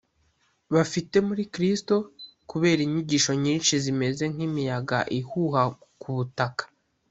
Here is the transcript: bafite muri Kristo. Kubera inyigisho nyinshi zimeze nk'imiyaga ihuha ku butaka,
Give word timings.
bafite 0.73 1.15
muri 1.27 1.43
Kristo. 1.53 1.95
Kubera 2.49 2.79
inyigisho 2.87 3.31
nyinshi 3.43 3.73
zimeze 3.83 4.23
nk'imiyaga 4.33 4.99
ihuha 5.19 5.61
ku 6.01 6.09
butaka, 6.15 6.63